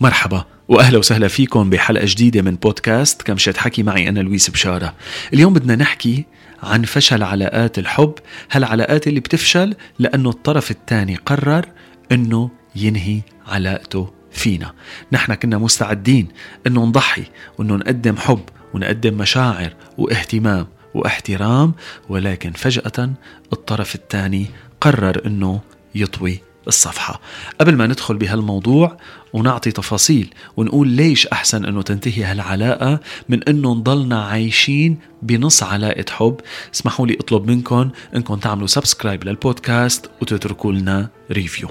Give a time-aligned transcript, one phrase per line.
[0.00, 4.94] مرحبا وأهلا وسهلا فيكم بحلقة جديدة من بودكاست كمشة حكي معي أنا لويس بشارة.
[5.34, 6.24] اليوم بدنا نحكي
[6.62, 8.14] عن فشل علاقات الحب،
[8.50, 11.66] هالعلاقات اللي بتفشل لأنه الطرف الثاني قرر
[12.12, 14.72] إنه ينهي علاقته فينا.
[15.12, 16.28] نحن كنا مستعدين
[16.66, 17.24] إنه نضحي
[17.58, 18.42] وإنه نقدم حب
[18.74, 21.74] ونقدم مشاعر واهتمام واحترام
[22.08, 23.10] ولكن فجأة
[23.52, 24.46] الطرف الثاني
[24.80, 25.60] قرر إنه
[25.94, 27.20] يطوي الصفحة.
[27.60, 28.96] قبل ما ندخل بهالموضوع
[29.32, 36.40] ونعطي تفاصيل ونقول ليش أحسن أنه تنتهي هالعلاقة من أنه نضلنا عايشين بنص علاقة حب.
[36.74, 41.68] اسمحوا لي أطلب منكم أنكم تعملوا subscribe للبودكاست وتتركوا لنا review.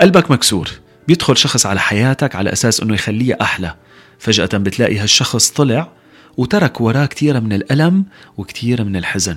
[0.00, 0.70] قلبك مكسور.
[1.08, 3.74] بيدخل شخص على حياتك على أساس أنه يخليها أحلى.
[4.18, 5.92] فجأة بتلاقي هالشخص طلع
[6.36, 8.04] وترك وراه كتير من الألم
[8.36, 9.36] وكتير من الحزن.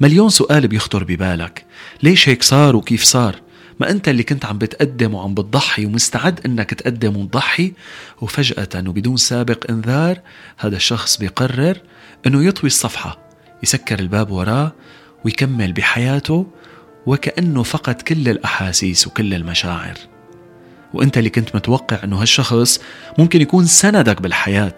[0.00, 1.64] مليون سؤال بيخطر ببالك.
[2.02, 3.43] ليش هيك صار وكيف صار؟
[3.80, 7.72] ما أنت اللي كنت عم بتقدم وعم بتضحي ومستعد أنك تقدم وتضحي
[8.20, 10.20] وفجأة وبدون سابق إنذار
[10.58, 11.80] هذا الشخص بيقرر
[12.26, 13.18] أنه يطوي الصفحة
[13.62, 14.72] يسكر الباب وراه
[15.24, 16.46] ويكمل بحياته
[17.06, 19.94] وكأنه فقد كل الأحاسيس وكل المشاعر.
[20.94, 22.80] وأنت اللي كنت متوقع إنه هالشخص
[23.18, 24.76] ممكن يكون سندك بالحياة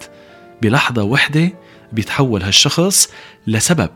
[0.61, 1.51] بلحظة وحدة
[1.91, 3.09] بيتحول هالشخص
[3.47, 3.89] لسبب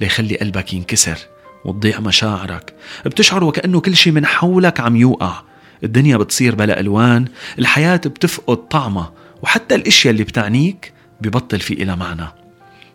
[0.00, 1.18] ليخلي قلبك ينكسر.
[1.64, 2.74] وتضيع مشاعرك.
[3.06, 5.42] بتشعر وكأنه كل شيء من حولك عم يوقع.
[5.84, 7.24] الدنيا بتصير بلا ألوان
[7.58, 12.26] الحياة بتفقد طعمها وحتى الأشياء اللي بتعنيك ببطل في إلى معنى.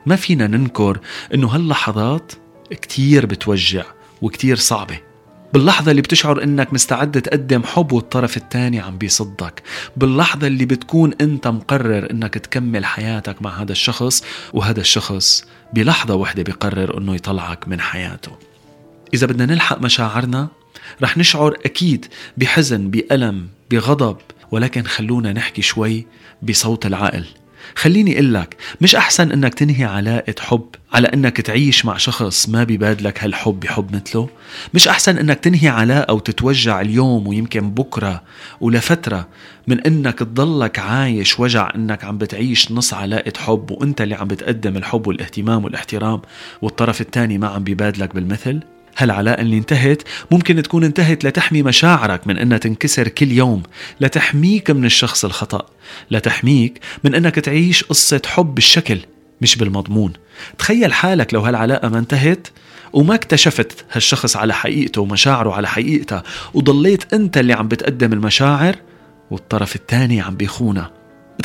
[0.05, 0.99] ما فينا ننكر
[1.33, 2.31] إنه هاللحظات
[2.71, 3.83] كتير بتوجع
[4.21, 4.99] وكتير صعبة.
[5.53, 9.63] باللحظة اللي بتشعر إنك مستعد تقدم حب والطرف الثاني عم بيصدك.
[9.97, 16.43] باللحظة اللي بتكون أنت مقرر إنك تكمل حياتك مع هذا الشخص وهذا الشخص بلحظة واحدة
[16.43, 18.31] بيقرر إنه يطلعك من حياته.
[19.13, 20.47] إذا بدنا نلحق مشاعرنا
[21.03, 22.05] رح نشعر أكيد
[22.37, 24.17] بحزن بألم بغضب
[24.51, 26.05] ولكن خلونا نحكي شوي
[26.43, 27.25] بصوت العقل.
[27.75, 32.63] خليني أقول لك مش أحسن إنك تنهي علاقة حب على إنك تعيش مع شخص ما
[32.63, 34.29] بيبادلك هالحب بحب مثله؟
[34.73, 38.23] مش أحسن إنك تنهي علاقة وتتوجع اليوم ويمكن بكرة
[38.61, 39.27] ولفترة
[39.67, 44.77] من إنك تضلك عايش وجع إنك عم بتعيش نص علاقة حب وإنت اللي عم بتقدم
[44.77, 46.21] الحب والاهتمام والاحترام
[46.61, 48.59] والطرف الثاني ما عم بيبادلك بالمثل؟
[48.97, 53.63] هالعلاقة اللي انتهت؟ ممكن تكون انتهت لتحمي مشاعرك من أنها تنكسر كل يوم
[54.01, 55.65] لتحميك من الشخص الخطأ
[56.11, 58.99] لتحميك من أنك تعيش قصة حب بالشكل
[59.41, 60.13] مش بالمضمون.
[60.57, 62.47] تخيل حالك لو هالعلاقة ما انتهت
[62.93, 66.23] وما اكتشفت هالشخص على حقيقته ومشاعره على حقيقتها
[66.53, 68.75] وضليت أنت اللي عم بتقدم المشاعر
[69.31, 70.91] والطرف الثاني عم بيخونها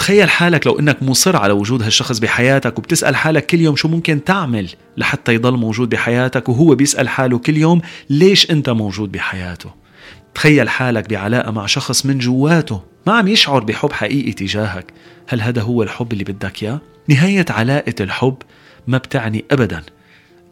[0.01, 4.25] تخيل حالك لو إنك مصر على وجود هالشخص بحياتك وبتسأل حالك كل يوم شو ممكن
[4.25, 9.71] تعمل لحتى يضل موجود بحياتك وهو بيسأل حاله كل يوم ليش أنت موجود بحياته؟
[10.35, 14.93] تخيل حالك بعلاقة مع شخص من جواته ما عم يشعر بحب حقيقي تجاهك.
[15.29, 18.37] هل هذا هو الحب اللي بدك إياه؟ نهاية علاقة الحب
[18.87, 19.83] ما بتعني أبدا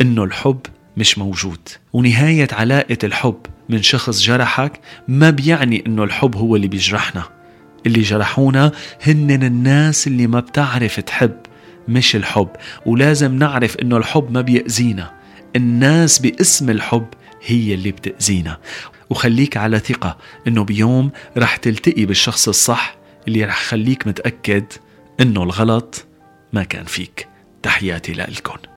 [0.00, 0.60] إنه الحب
[0.97, 1.69] مش موجود.
[1.92, 3.38] ونهاية علاقة الحب
[3.69, 7.38] من شخص جرحك ما بيعني إنه الحب هو اللي بيجرحنا.
[7.86, 8.72] اللي جرحونا
[9.02, 11.36] هن الناس اللي ما بتعرف تحب
[11.88, 12.48] مش الحب.
[12.86, 15.10] ولازم نعرف إنه الحب ما بيأذينا.
[15.56, 17.06] الناس باسم الحب
[17.46, 18.58] هي اللي بتأذينا.
[19.10, 22.96] وخليك على ثقة إنه بيوم رح تلتقي بالشخص الصح
[23.28, 24.64] اللي رح خليك متأكد
[25.20, 26.06] إنه الغلط
[26.52, 27.28] ما كان فيك.
[27.62, 28.67] تحياتي لكم